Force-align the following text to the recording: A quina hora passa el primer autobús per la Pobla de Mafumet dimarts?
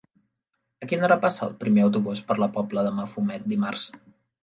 A 0.85 0.89
quina 0.91 1.05
hora 1.09 1.17
passa 1.27 1.45
el 1.49 1.53
primer 1.65 1.85
autobús 1.89 2.25
per 2.33 2.41
la 2.45 2.51
Pobla 2.59 2.89
de 2.91 2.97
Mafumet 2.99 3.51
dimarts? 3.57 3.91